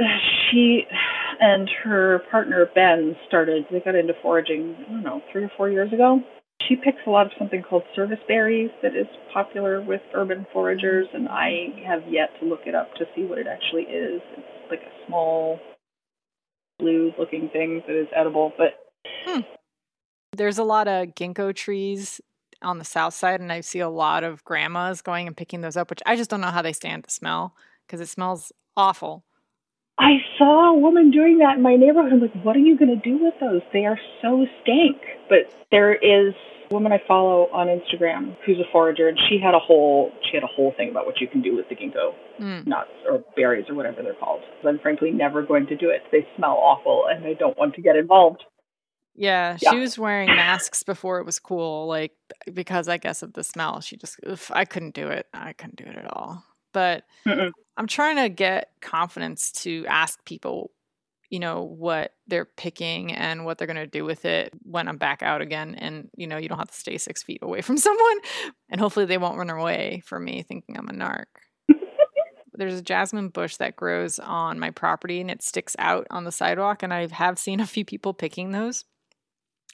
[0.50, 0.84] She
[1.38, 3.64] and her partner Ben started.
[3.70, 4.74] They got into foraging.
[4.80, 6.20] I don't know, three or four years ago.
[6.68, 11.06] She picks a lot of something called service berries that is popular with urban foragers,
[11.14, 14.20] and I have yet to look it up to see what it actually is.
[14.36, 15.58] It's like a small
[16.80, 18.74] blue-looking thing that is edible, but
[19.24, 19.40] hmm.
[20.32, 22.20] There's a lot of ginkgo trees
[22.62, 25.76] on the south side, and I see a lot of grandmas going and picking those
[25.76, 27.54] up, which I just don't know how they stand the smell
[27.86, 29.24] because it smells awful.
[29.98, 32.12] I saw a woman doing that in my neighborhood.
[32.12, 33.60] I'm like, what are you going to do with those?
[33.72, 34.96] They are so stank.
[35.28, 36.34] But there is
[36.70, 40.36] a woman I follow on Instagram who's a forager, and she had a whole she
[40.36, 42.66] had a whole thing about what you can do with the ginkgo Mm.
[42.66, 44.40] nuts or berries or whatever they're called.
[44.66, 46.00] I'm frankly never going to do it.
[46.10, 48.42] They smell awful, and I don't want to get involved.
[49.14, 49.70] Yeah, Yeah.
[49.72, 52.12] she was wearing masks before it was cool, like
[52.54, 53.80] because I guess of the smell.
[53.82, 55.26] She just oof, I couldn't do it.
[55.34, 56.42] I couldn't do it at all.
[56.72, 57.50] But Mm-mm.
[57.80, 60.70] I'm trying to get confidence to ask people,
[61.30, 64.98] you know, what they're picking and what they're going to do with it when I'm
[64.98, 65.74] back out again.
[65.76, 68.18] And, you know, you don't have to stay six feet away from someone.
[68.68, 71.24] And hopefully they won't run away from me thinking I'm a narc.
[72.52, 76.32] There's a jasmine bush that grows on my property and it sticks out on the
[76.32, 76.82] sidewalk.
[76.82, 78.84] And I have seen a few people picking those.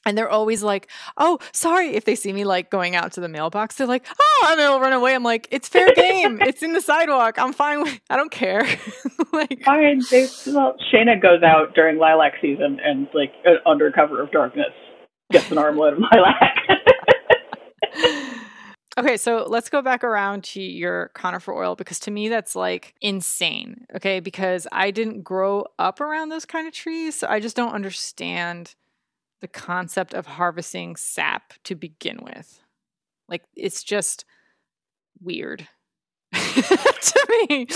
[0.06, 0.88] And they're always like,
[1.18, 1.88] oh, sorry.
[1.96, 4.80] If they see me like going out to the mailbox, they're like, oh, and they'll
[4.80, 5.14] run away.
[5.14, 6.40] I'm like, it's fair game.
[6.40, 7.38] it's in the sidewalk.
[7.38, 8.62] I'm fine with I don't care.
[9.32, 10.02] like, Fine.
[10.10, 13.32] They, well, Shayna goes out during lilac season and, like,
[13.66, 14.72] under cover of darkness,
[15.32, 16.56] gets an armload of lilac.
[18.98, 22.94] okay, so let's go back around to your conifer oil because to me that's like
[23.00, 23.86] insane.
[23.94, 27.72] Okay, because I didn't grow up around those kind of trees, so I just don't
[27.72, 28.74] understand
[29.40, 32.60] the concept of harvesting sap to begin with.
[33.28, 34.24] Like it's just
[35.20, 35.66] weird
[36.32, 37.66] to me.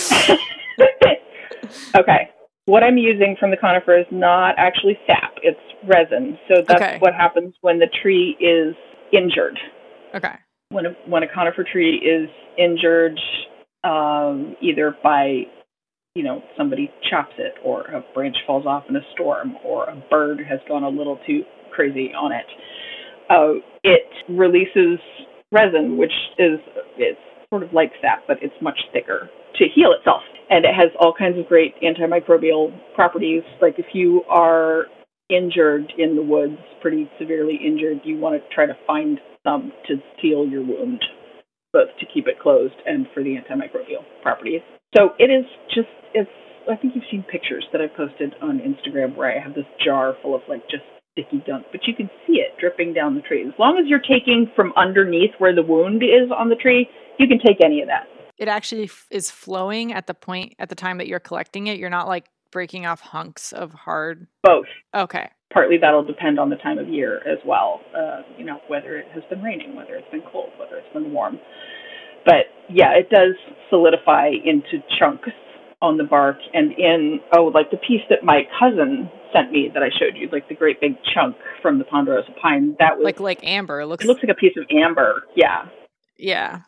[1.96, 2.30] okay.
[2.66, 6.38] What I'm using from the conifer is not actually sap, it's resin.
[6.48, 6.98] So that's Okay.
[7.00, 8.74] what happens when the tree is
[9.12, 9.58] injured.
[10.14, 10.34] Okay.
[10.68, 13.18] When a, when a conifer tree is injured,
[13.82, 15.42] um, either by,
[16.14, 20.02] you know, somebody chops it, or a branch falls off in a storm, or a
[20.10, 21.42] bird has gone a little too
[21.72, 22.46] crazy on it,
[23.30, 24.98] uh, it releases
[25.52, 26.58] resin, which is
[26.96, 27.18] it's
[27.48, 31.14] sort of like sap, but it's much thicker to heal itself, and it has all
[31.16, 33.42] kinds of great antimicrobial properties.
[33.60, 34.84] Like if you are
[35.28, 39.96] injured in the woods, pretty severely injured, you want to try to find some to
[40.20, 41.02] seal your wound,
[41.72, 44.60] both to keep it closed and for the antimicrobial properties.
[44.96, 46.30] So it is just it's.
[46.70, 50.14] I think you've seen pictures that I've posted on Instagram where I have this jar
[50.22, 53.42] full of like just sticky gunk, but you can see it dripping down the tree.
[53.46, 57.26] As long as you're taking from underneath where the wound is on the tree, you
[57.26, 58.06] can take any of that.
[58.38, 61.78] It actually f- is flowing at the point at the time that you're collecting it.
[61.78, 64.26] You're not like breaking off hunks of hard.
[64.42, 64.66] Both.
[64.94, 65.28] Okay.
[65.52, 67.80] Partly that'll depend on the time of year as well.
[67.96, 71.12] Uh, you know, whether it has been raining, whether it's been cold, whether it's been
[71.12, 71.38] warm.
[72.24, 73.34] But yeah, it does
[73.68, 75.30] solidify into chunks
[75.82, 79.82] on the bark and in oh like the piece that my cousin sent me that
[79.82, 82.76] I showed you, like the great big chunk from the ponderosa pine.
[82.78, 83.80] That was Like like amber.
[83.80, 85.24] It looks it looks like a piece of amber.
[85.34, 85.66] Yeah.
[86.18, 86.60] yeah.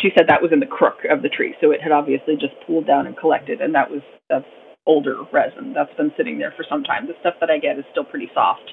[0.00, 2.54] She said that was in the crook of the tree, so it had obviously just
[2.66, 4.46] pooled down and collected, and that was that's
[4.86, 7.06] older resin that's been sitting there for some time.
[7.06, 8.72] The stuff that I get is still pretty soft.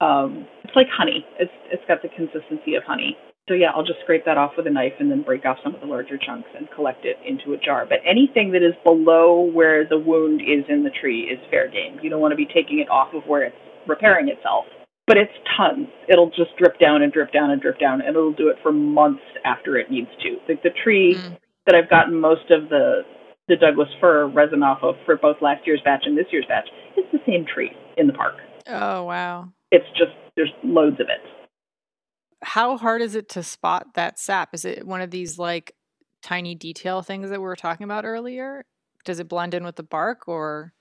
[0.00, 1.26] Um, it's like honey.
[1.38, 3.16] It's it's got the consistency of honey.
[3.48, 5.74] So yeah, I'll just scrape that off with a knife and then break off some
[5.74, 7.86] of the larger chunks and collect it into a jar.
[7.88, 11.98] But anything that is below where the wound is in the tree is fair game.
[12.02, 14.66] You don't want to be taking it off of where it's repairing itself.
[15.06, 15.88] But it's tons.
[16.08, 18.70] It'll just drip down and drip down and drip down, and it'll do it for
[18.70, 20.36] months after it needs to.
[20.46, 21.38] Like the tree Mm.
[21.64, 23.06] that I've gotten most of the
[23.48, 26.68] the Douglas fir resin off of for both last year's batch and this year's batch,
[26.96, 28.34] it's the same tree in the park.
[28.68, 29.48] Oh wow.
[29.70, 31.20] It's just there's loads of it.
[32.42, 34.54] How hard is it to spot that sap?
[34.54, 35.74] Is it one of these like
[36.22, 38.64] tiny detail things that we were talking about earlier?
[39.04, 40.72] Does it blend in with the bark or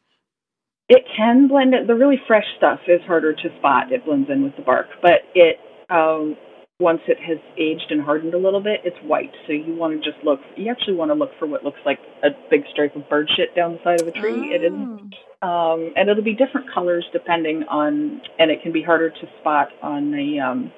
[0.89, 1.88] It can blend it.
[1.88, 3.91] The really fresh stuff is harder to spot.
[3.91, 5.58] It blends in with the bark, but it
[5.89, 6.36] um,
[6.80, 9.32] once it has aged and hardened a little bit, it's white.
[9.48, 10.40] So you want to just look.
[10.56, 13.56] You actually want to look for what looks like a big stripe of bird shit
[13.56, 14.54] down the side of a tree.
[14.54, 15.48] It isn't Oh.
[15.48, 19.70] um, and it'll be different colors depending on, and it can be harder to spot
[19.82, 20.72] on the um,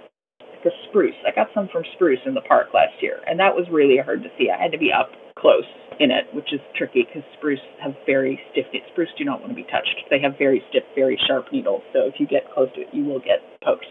[0.64, 1.16] the spruce.
[1.28, 4.24] I got some from spruce in the park last year, and that was really hard
[4.24, 4.50] to see.
[4.50, 5.68] I had to be up close
[6.00, 8.68] in it, which is tricky because spruce have very stiff.
[8.92, 9.96] Spruce do not want to be touched.
[10.10, 11.84] They have very stiff, very sharp needles.
[11.92, 13.86] So if you get close to it, you will get poked.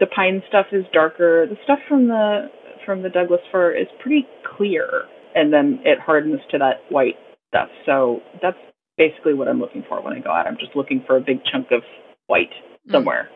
[0.00, 1.46] The pine stuff is darker.
[1.46, 2.48] The stuff from the
[2.84, 4.26] from the Douglas fir is pretty
[4.56, 5.04] clear,
[5.34, 7.14] and then it hardens to that white
[7.48, 7.68] stuff.
[7.86, 8.56] So that's
[8.98, 10.46] basically what I'm looking for when I go out.
[10.46, 11.82] I'm just looking for a big chunk of
[12.26, 12.50] white
[12.88, 12.92] Mm.
[12.92, 13.30] somewhere.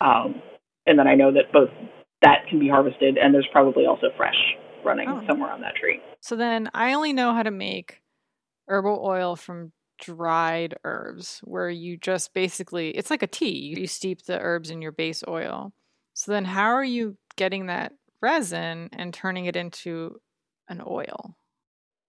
[0.00, 0.40] Um,
[0.86, 1.68] and then I know that both
[2.22, 4.34] that can be harvested and there's probably also fresh
[4.84, 5.22] running Oh.
[5.26, 6.00] somewhere on that tree.
[6.20, 8.00] So then I only know how to make
[8.68, 13.74] herbal oil from dried herbs where you just basically it's like a tea.
[13.76, 15.72] You steep the herbs in your base oil.
[16.14, 20.16] So then how are you getting that resin and turning it into
[20.68, 21.36] an oil?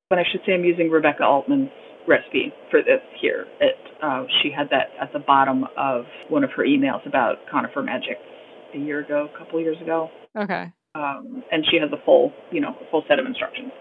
[0.10, 1.70] But I should say I'm using Rebecca Altman's
[2.08, 3.46] recipe for this here.
[3.60, 7.84] It, uh, she had that at the bottom of one of her emails about conifer
[7.84, 8.18] magic
[8.74, 10.10] a year ago, a couple years ago.
[10.38, 10.72] Okay.
[10.96, 13.72] um, and she has a full, you know, a full set of instructions.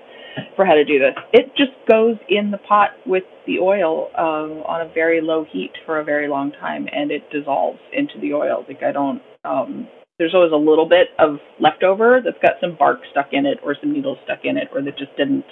[0.55, 1.15] For how to do this.
[1.33, 5.73] It just goes in the pot with the oil uh, on a very low heat
[5.85, 8.65] for a very long time, and it dissolves into the oil.
[8.69, 9.23] Like I don't.
[9.45, 13.59] Um, there's always a little bit of leftover that's got some bark stuck in it
[13.63, 15.45] or some needles stuck in it, or that just didn't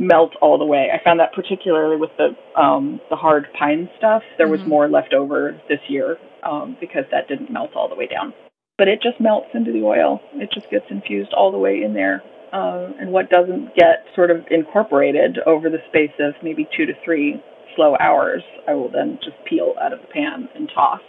[0.00, 0.88] melt all the way.
[0.92, 4.66] I found that particularly with the um, the hard pine stuff, there was Mhm.
[4.66, 8.32] more left over this year um, because that didn't melt all the way down.
[8.78, 10.20] But it just melts into the oil.
[10.34, 12.22] It just gets infused all the way in there.
[12.52, 16.92] Um, and what doesn't get sort of incorporated over the space of maybe two to
[17.04, 17.42] three
[17.76, 21.00] slow hours, I will then just peel out of the pan and toss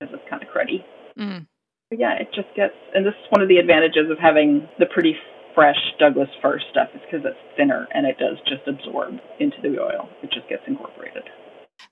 [0.00, 0.82] because it's kind of cruddy.
[1.18, 1.46] Mm.
[1.90, 4.86] But yeah, it just gets, and this is one of the advantages of having the
[4.86, 5.14] pretty
[5.54, 9.80] fresh Douglas fir stuff is because it's thinner and it does just absorb into the
[9.80, 10.08] oil.
[10.22, 11.24] It just gets incorporated.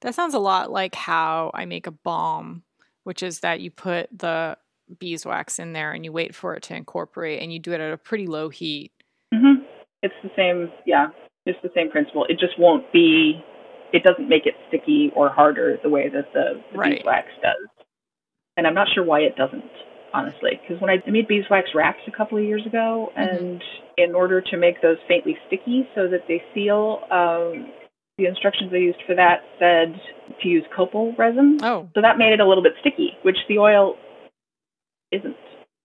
[0.01, 2.63] That sounds a lot like how I make a balm,
[3.05, 4.59] which is that you put the
[4.99, 7.93] beeswax in there and you wait for it to incorporate and you do it at
[7.93, 8.93] a pretty low heat.
[10.07, 11.09] It's the same, yeah,
[11.47, 12.25] it's the same principle.
[12.29, 13.43] It just won't be,
[13.93, 16.99] it doesn't make it sticky or harder the way that the, the Right.
[16.99, 17.67] beeswax does.
[18.57, 19.65] And I'm not sure why it doesn't,
[20.15, 23.37] honestly, because when I made beeswax wraps a couple of years ago, Mhm.
[23.37, 23.65] and
[23.97, 27.73] in order to make those faintly sticky so that they seal, um,
[28.17, 30.01] the instructions I used for that said
[30.41, 31.59] to use copal resin.
[31.65, 33.97] Oh, So that made it a little bit sticky, which the oil
[35.11, 35.37] isn't.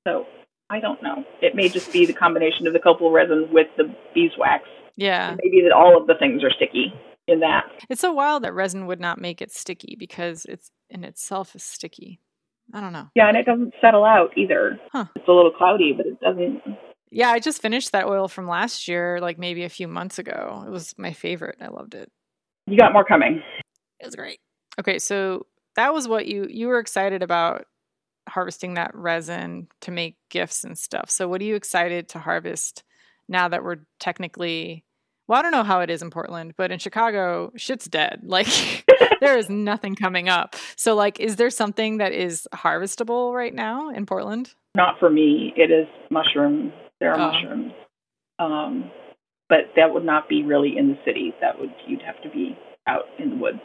[0.08, 0.28] So
[0.72, 1.26] I don't know.
[1.42, 4.64] It may just be the combination of the copal resin with the beeswax.
[4.96, 5.36] yeah.
[5.44, 6.94] Maybe that all of the things are sticky
[7.28, 7.64] in that.
[7.90, 11.64] It's so wild that resin would not make it sticky because it's in itself is
[11.64, 12.22] sticky.
[12.74, 13.10] I don't know.
[13.16, 14.80] Yeah, and it doesn't settle out either.
[14.94, 15.06] Huh.
[15.16, 16.62] It's a little cloudy, but it doesn't.
[17.12, 20.64] Yeah, I just finished that oil from last year, like maybe a few months ago.
[20.66, 21.58] It was my favorite.
[21.60, 22.10] I loved it.
[22.68, 23.42] You got more coming.
[24.00, 24.40] It was great.
[24.80, 27.66] Okay, so that was what you you were excited about
[28.30, 31.10] harvesting that resin to make gifts and stuff.
[31.10, 32.84] So what are you excited to harvest
[33.28, 34.84] now that we're technically
[35.28, 38.20] well, I don't know how it is in Portland, but in Chicago, shit's dead.
[38.26, 38.48] Like
[39.22, 40.56] there is nothing coming up.
[40.76, 44.54] So like is there something that is harvestable right now in Portland?
[44.76, 45.54] Not for me.
[45.56, 46.74] It is mushrooms.
[47.00, 47.32] There are Oh.
[47.32, 47.72] mushrooms.
[48.40, 48.92] Um,
[49.48, 51.34] but that would not be really in the city.
[51.42, 52.58] That would you'd have to be
[52.88, 53.60] out in the woods.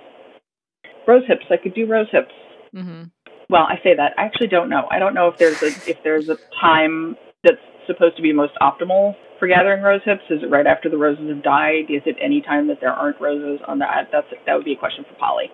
[1.08, 1.46] Rose hips.
[1.50, 2.32] I could do rose hips.
[2.74, 3.10] Mhm.
[3.48, 5.96] Well i say that i actually don't know i don't know if there's a if
[6.04, 7.56] there's a time that's
[7.86, 11.28] supposed to be most optimal for gathering rose hips is it right after the roses
[11.28, 14.64] have died is it any time that there aren't roses on that that's that would
[14.64, 15.50] be a question for polly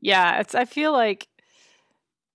[0.00, 1.28] Yeah, it's I feel like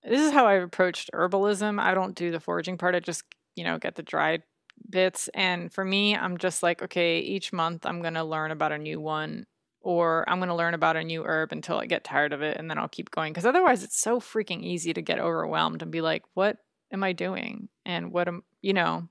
[0.02, 1.78] this is how I've approached herbalism.
[1.80, 2.94] I don't do the foraging part.
[2.94, 3.22] I just,
[3.54, 4.42] you know, get the dried
[4.88, 5.28] bits.
[5.34, 8.78] And for me, I'm just like, okay, each month I'm going to learn about a
[8.78, 9.46] new one
[9.80, 12.56] or I'm going to learn about a new herb until I get tired of it
[12.56, 15.90] and then I'll keep going because otherwise it's so freaking easy to get overwhelmed and
[15.90, 16.58] be like, what
[16.92, 17.68] am I doing?
[17.86, 19.08] And what am, you know,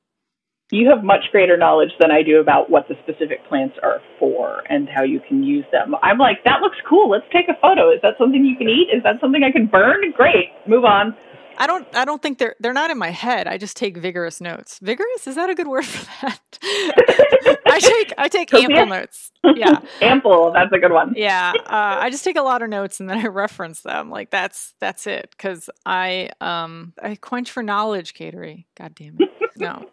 [0.71, 4.62] you have much greater knowledge than i do about what the specific plants are for
[4.69, 5.95] and how you can use them.
[6.03, 7.10] I'm like that looks cool.
[7.10, 7.89] Let's take a photo.
[7.89, 8.89] Is that something you can eat?
[8.95, 10.12] Is that something i can burn?
[10.15, 10.49] Great.
[10.67, 11.15] Move on
[11.60, 13.48] I don't I don't think they're they're not in my head.
[13.48, 14.80] I just take vigorous notes.
[14.82, 16.39] Vigorous is that a good word for that?
[17.67, 19.32] I take I take ample notes.
[19.56, 19.80] Yeah.
[20.02, 23.10] ample that's a good one yeah uh, i just take a lot of notes and
[23.10, 28.13] then i reference them like that's that's it because i um i quench for knowledge
[28.13, 29.86] catering god damn it no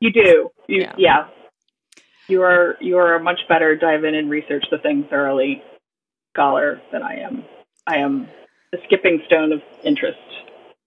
[0.00, 0.50] You do.
[0.68, 0.94] You, Yeah.
[0.96, 1.26] yeah.
[2.28, 5.62] You are you are a much better dive in and research the thing thoroughly
[6.34, 7.44] scholar than I am.
[7.86, 8.28] I am
[8.74, 10.18] a skipping stone of interest.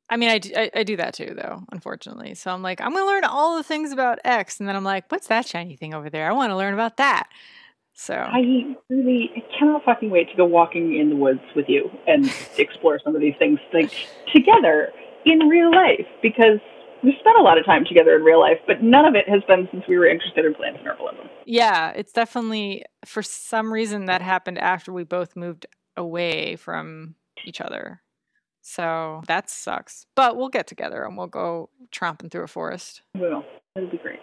[0.09, 2.93] i mean I do, I, I do that too though unfortunately so i'm like i'm
[2.93, 5.93] gonna learn all the things about x and then i'm like what's that shiny thing
[5.93, 7.27] over there i want to learn about that
[7.93, 11.91] so I really I cannot fucking wait to go walking in the woods with you
[12.07, 13.91] and explore some of these things like
[14.33, 14.91] together
[15.25, 16.59] in real life because
[17.03, 19.41] we've spent a lot of time together in real life, but none of it has
[19.47, 21.27] been since we were interested in plants and herbalism.
[21.45, 25.65] yeah it's definitely for some reason that happened after we both moved
[25.97, 28.01] away from each other
[28.61, 33.21] so that sucks but we'll get together and we'll go tromping through a forest We
[33.21, 33.43] will.
[33.75, 34.19] It'll be great.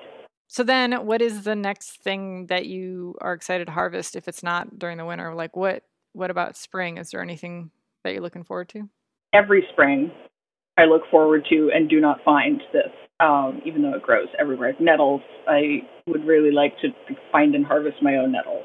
[0.46, 4.42] So then what is the next thing that you are excited to harvest if it's
[4.42, 5.34] not during the winter?
[5.34, 6.98] Like what what about spring?
[6.98, 7.70] Is there anything
[8.04, 8.88] that you're looking forward to?
[9.32, 10.10] every spring
[10.76, 14.74] I look forward to and do not find this, um, even though it grows everywhere.
[14.78, 16.88] Nettles, I would really like to
[17.32, 18.64] find and harvest my own nettles.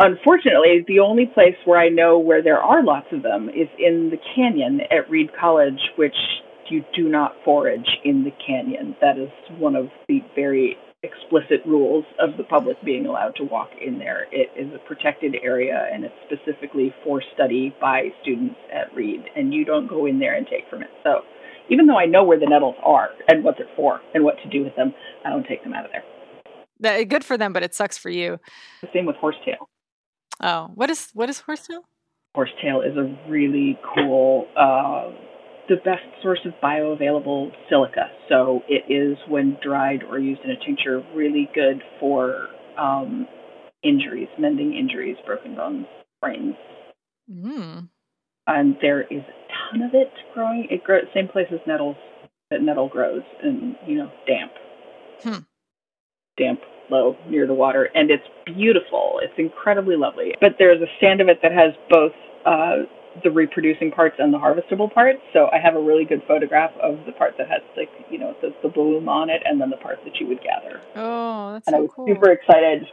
[0.00, 4.10] Unfortunately, the only place where I know where there are lots of them is in
[4.10, 6.14] the canyon at Reed College, which
[6.70, 8.94] you do not forage in the canyon.
[9.00, 13.70] That is one of the very explicit rules of the public being allowed to walk
[13.84, 14.26] in there.
[14.30, 19.52] It is a protected area and it's specifically for study by students at Reed, and
[19.52, 20.90] you don't go in there and take from it.
[21.02, 21.22] So
[21.70, 24.48] Even though I know where the nettles are and what they're for and what to
[24.48, 24.94] do with them,
[25.24, 26.04] I don't take them out of there.
[26.80, 28.38] That, good for them, but it sucks for you.
[28.80, 29.68] The same with horsetail.
[30.40, 31.82] Oh, what is what is horsetail?
[32.34, 35.10] Horsetail is a really cool, uh,
[35.68, 38.10] the best source of bioavailable silica.
[38.28, 43.26] So it is, when dried or used in a tincture, really good for um,
[43.82, 45.86] injuries, mending injuries, broken bones,
[46.18, 46.54] sprains.
[47.30, 47.88] Mm.
[48.46, 50.68] And there is a ton of it growing.
[50.70, 51.96] It grows same place as nettles
[52.50, 54.52] that nettle grows, and you know, damp,
[55.22, 55.42] Hmm.
[56.38, 56.60] damp,
[56.90, 59.20] low near the water, and it's beautiful.
[59.22, 60.34] It's incredibly lovely.
[60.40, 62.12] But there's a stand of it that has both
[62.46, 62.88] uh,
[63.24, 65.18] the reproducing parts and the harvestable parts.
[65.32, 68.34] So I have a really good photograph of the part that has like you know
[68.42, 70.80] the, the bloom on it, and then the part that you would gather.
[70.96, 71.74] Oh, that's cool.
[71.74, 72.06] and I was cool.
[72.06, 72.86] super excited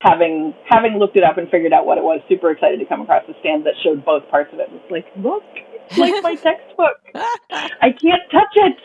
[0.00, 3.00] having having looked it up and figured out what it was super excited to come
[3.00, 5.42] across a stand that showed both parts of it It was like look
[5.90, 7.02] it's like my textbook
[7.82, 8.76] i can't touch it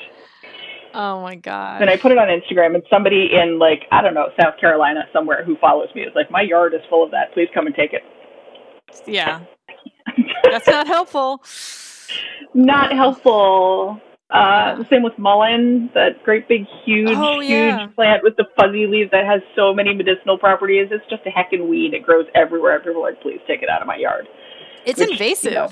[0.94, 1.82] oh my god.
[1.82, 5.02] and i put it on instagram and somebody in like i don't know south carolina
[5.14, 7.76] somewhere who follows me is like my yard is full of that please come and
[7.76, 8.02] take it
[9.08, 9.40] yeah.
[10.44, 11.42] That's not helpful.
[12.54, 17.82] not helpful uh, the same with mullein, that great big huge, Oh, yeah.
[17.86, 20.88] huge plant with the fuzzy leaves that has so many medicinal properties.
[20.90, 21.94] It's just a heckin' weed.
[21.94, 22.80] It grows everywhere.
[22.80, 24.26] People are like, please take it out of my yard.
[24.86, 25.54] It's Which, you invasive.
[25.54, 25.70] know,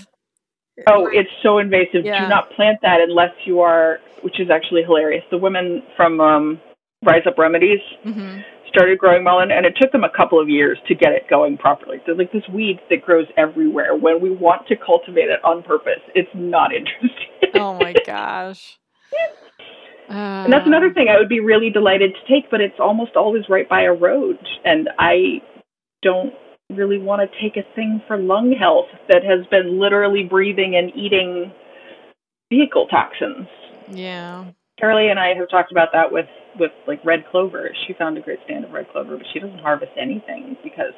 [0.88, 2.06] Oh, it's so invasive.
[2.06, 2.24] Yeah.
[2.24, 5.24] Do not plant that unless you are, which is actually hilarious.
[5.30, 6.62] The women from um,
[7.04, 8.40] Rise Up Remedies hmm
[8.72, 11.58] started growing mullein, and it took them a couple of years to get it going
[11.58, 11.98] properly.
[12.06, 13.98] They're like this weed that grows everywhere.
[13.98, 17.52] When we want to cultivate it on purpose, it's not interesting.
[17.54, 18.80] Oh my gosh.
[20.08, 23.44] And that's another thing I would be really delighted to take, but it's almost always
[23.50, 25.42] right by a road, and I
[26.02, 26.34] don't
[26.76, 30.92] really want to take a thing for lung health that has been literally breathing and
[30.96, 31.52] eating
[32.52, 33.48] vehicle toxins.
[33.92, 34.46] Yeah.
[34.80, 36.26] Carly and I have talked about that with
[36.60, 37.70] with like red clover.
[37.88, 40.94] She found a great stand of red clover, but she doesn't harvest anything because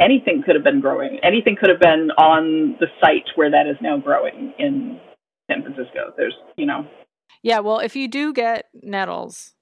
[0.00, 1.18] anything could have been growing.
[1.22, 4.98] Anything could have been on the site where that is now growing in
[5.50, 6.12] San Francisco.
[6.16, 6.86] There's, you know,
[7.42, 9.54] Yeah, well, if you do get nettles,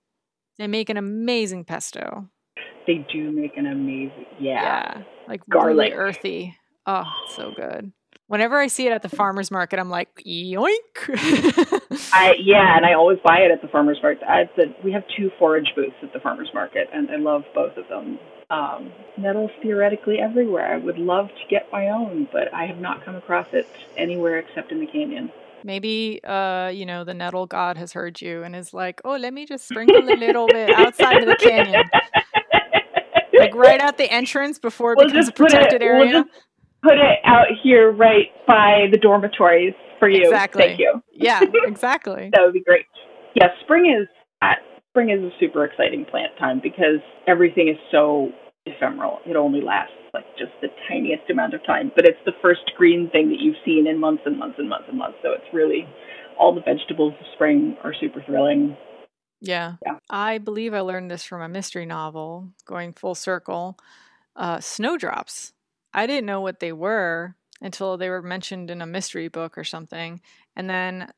[0.58, 2.28] they make an amazing pesto.
[2.86, 5.02] They do make an amazing yeah.
[5.28, 5.76] Like Garlic.
[5.76, 6.56] really earthy.
[6.86, 7.92] Oh, so good.
[8.28, 10.68] Whenever I see it at the farmer's market, I'm like, yoink.
[12.12, 14.24] I yeah, and I always buy it at the farmers market.
[14.28, 17.76] I, the, we have two forage booths at the farmers market, and I love both
[17.76, 18.18] of them.
[18.48, 20.74] Um, nettles theoretically everywhere.
[20.74, 24.38] I would love to get my own, but I have not come across it anywhere
[24.38, 25.32] except in the canyon.
[25.64, 29.34] Maybe, uh, you know, the nettle god has heard you and is like, oh, let
[29.34, 31.84] me just sprinkle a little bit outside of the canyon.
[33.38, 36.12] Like right at the entrance before it We'll becomes a it- protected we'll area.
[36.12, 36.28] just-
[36.82, 40.22] Put it out here right by the dormitories for you.
[40.22, 40.62] Exactly.
[40.62, 41.02] Thank you.
[41.12, 42.30] yeah, exactly.
[42.32, 42.84] That would be great.
[43.34, 44.06] Yeah, spring is
[44.40, 44.54] uh,
[44.90, 48.28] spring is a super exciting plant time because everything is so
[48.66, 49.18] ephemeral.
[49.26, 53.10] It only lasts like just the tiniest amount of time, but it's the first green
[53.10, 55.18] thing that you've seen in months and months and months and months.
[55.22, 55.88] So it's really
[56.38, 58.76] all the vegetables of spring are super thrilling.
[59.40, 59.74] Yeah.
[59.84, 59.98] Yeah.
[60.10, 63.78] I believe I learned this from a mystery novel, going full circle.
[64.36, 65.52] Uh, snowdrops.
[65.94, 69.64] I didn't know what they were until they were mentioned in a mystery book or
[69.64, 70.20] something.
[70.56, 71.10] And then,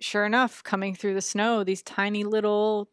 [0.00, 2.90] sure enough, coming through the snow, these tiny little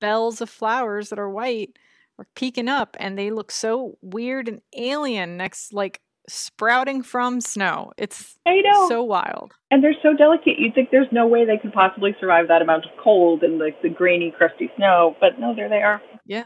[0.00, 1.78] bells of flowers that are white
[2.18, 7.92] are peeking up, and they look so weird and alien next, like sprouting from snow.
[7.98, 8.88] It's I know.
[8.88, 9.52] so wild.
[9.70, 10.58] and they're so delicate.
[10.58, 13.80] You'd think there's no way they could possibly survive that amount of cold and like
[13.82, 16.00] the grainy, crusty snow, but no, there they are.
[16.26, 16.44] Yeah.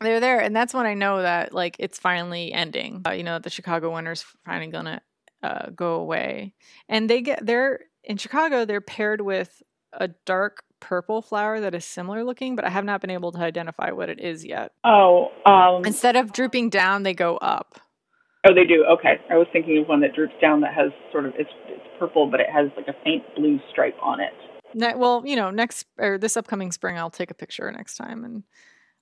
[0.00, 0.40] They're there.
[0.40, 3.02] And that's when I know that like it's finally ending.
[3.06, 5.00] Uh, you know, the Chicago winter's finally gonna
[5.42, 6.54] uh, go away.
[6.88, 9.62] And they get they're in Chicago, they're paired with
[9.92, 13.38] a dark purple flower that is similar looking, but I have not been able to
[13.38, 14.72] identify what it is yet.
[14.84, 17.80] Oh, um, Instead of drooping down, they go up.
[18.48, 18.84] Oh, they do.
[18.92, 21.82] Okay, I was thinking of one that droops down that has sort of it's it's
[21.98, 24.32] purple, but it has like a faint blue stripe on it.
[24.74, 28.24] Ne- well, you know, next or this upcoming spring, I'll take a picture next time
[28.24, 28.42] and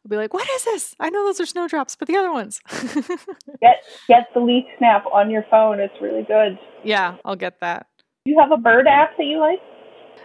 [0.05, 0.95] I'll be like, "What is this?
[1.01, 2.61] I know those are snowdrops, but the other ones."
[3.61, 5.81] Get get the leaf snap on your phone.
[5.81, 6.59] It's really good.
[6.83, 7.87] yeah, I'll get that.
[8.27, 9.61] You have a bird app that you like?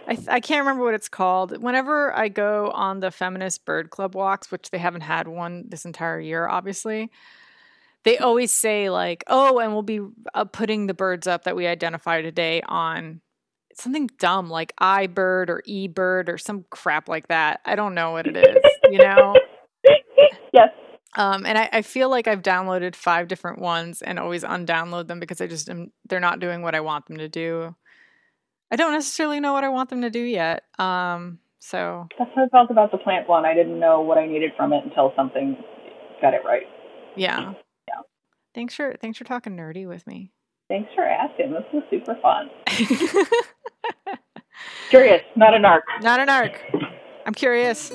[0.06, 1.62] I, th- I can't remember what it's called.
[1.62, 5.84] Whenever I go on the feminist bird club walks, which they haven't had one this
[5.84, 7.10] entire year, obviously,
[8.04, 10.00] they always say like, "Oh, and we'll be
[10.34, 13.20] uh, putting the birds up that we identify today on
[13.74, 18.26] something dumb like iBird or eBird or some crap like that." I don't know what
[18.26, 18.56] it is,
[18.90, 19.34] you know.
[20.52, 20.68] yes.
[21.16, 25.18] Um, and I, I feel like I've downloaded five different ones and always undownload them
[25.18, 27.74] because I just am, they're not doing what I want them to do.
[28.70, 30.62] I don't necessarily know what I want them to do yet.
[30.78, 33.44] Um, so That's how I felt about the plant one.
[33.44, 35.56] I didn't know what I needed from it until something
[36.22, 36.62] got it right.
[37.16, 37.52] yeah, Yeah.
[38.54, 40.32] Thanks for thanks for talking nerdy with me.
[40.68, 41.52] Thanks for asking.
[41.52, 42.50] This was super fun.
[44.90, 45.84] Curious, not an arc.
[46.00, 46.60] Not an arc.
[47.26, 47.90] I'm curious.